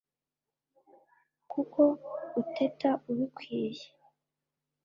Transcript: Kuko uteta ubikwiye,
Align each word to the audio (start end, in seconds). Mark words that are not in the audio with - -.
Kuko 1.51 1.81
uteta 2.41 2.89
ubikwiye, 3.09 3.87